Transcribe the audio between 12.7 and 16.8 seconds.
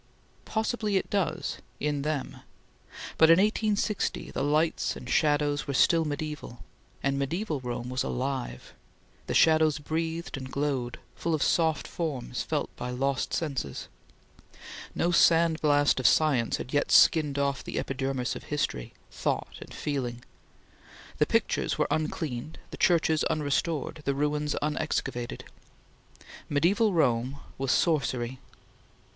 by lost senses. No sand blast of science had